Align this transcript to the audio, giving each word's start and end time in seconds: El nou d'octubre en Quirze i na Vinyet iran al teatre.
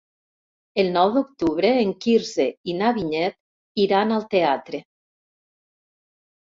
El 0.83 0.87
nou 0.95 1.11
d'octubre 1.17 1.71
en 1.81 1.91
Quirze 2.07 2.49
i 2.73 2.75
na 2.81 2.91
Vinyet 2.97 3.39
iran 3.87 4.19
al 4.19 4.29
teatre. 4.35 4.85